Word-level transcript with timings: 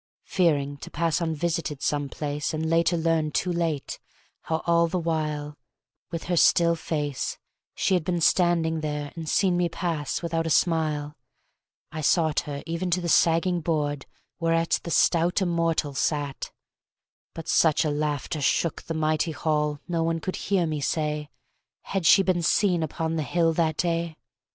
Fearing 0.25 0.77
to 0.77 0.89
pass 0.89 1.21
unvisited 1.21 1.83
some 1.83 2.09
place 2.09 2.55
And 2.55 2.67
later 2.67 2.97
learn, 2.97 3.29
too 3.29 3.51
late, 3.53 3.99
how 4.41 4.63
all 4.65 4.87
the 4.87 4.97
while, 4.97 5.59
With 6.09 6.23
her 6.23 6.37
still 6.37 6.75
face, 6.75 7.37
She 7.75 7.93
had 7.93 8.03
been 8.03 8.19
standing 8.19 8.81
there 8.81 9.13
and 9.15 9.29
seen 9.29 9.57
me 9.57 9.69
pass, 9.69 10.23
without 10.23 10.47
a 10.47 10.49
smile, 10.49 11.15
I 11.91 12.01
sought 12.01 12.39
her 12.49 12.63
even 12.65 12.89
to 12.89 12.99
the 13.01 13.09
sagging 13.09 13.61
board 13.61 14.07
whereat 14.39 14.79
The 14.81 14.89
stout 14.89 15.39
immortals 15.39 15.99
sat; 15.99 16.51
But 17.35 17.47
such 17.47 17.85
a 17.85 17.91
laughter 17.91 18.41
shook 18.41 18.81
the 18.81 18.95
mighty 18.95 19.33
hall 19.33 19.81
No 19.87 20.01
one 20.01 20.19
could 20.19 20.35
hear 20.37 20.65
me 20.65 20.81
say: 20.81 21.29
Had 21.83 22.07
she 22.07 22.23
been 22.23 22.41
seen 22.41 22.81
upon 22.81 23.17
the 23.17 23.21
Hill 23.21 23.53
that 23.53 23.77
day? 23.77 24.17